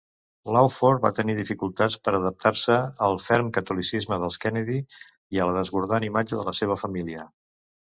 [0.55, 4.81] Lawford va tenir dificultats per adaptar-se al ferm catolicisme dels Kennedy
[5.37, 7.31] i a la desbordant imatge de la seva família.